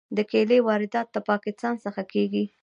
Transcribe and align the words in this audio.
د 0.17 0.19
کیلې 0.31 0.57
واردات 0.67 1.07
له 1.15 1.19
پاکستان 1.29 1.75
څخه 1.85 2.01
کیږي. 2.13 2.43